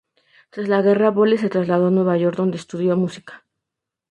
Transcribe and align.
Tras 0.49 0.67
la 0.67 0.81
guerra, 0.81 1.11
Boles 1.11 1.41
se 1.41 1.49
trasladó 1.51 1.89
a 1.89 1.91
Nueva 1.91 2.17
York, 2.17 2.35
donde 2.35 2.57
estudió 2.57 2.97
música. 2.97 3.45